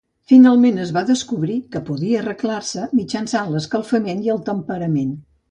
[0.29, 5.15] Finalment es va descobrir que podia arreglar-se mitjançant l'escalfament i el temperament.